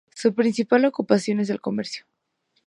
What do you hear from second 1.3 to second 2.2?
es el comercio.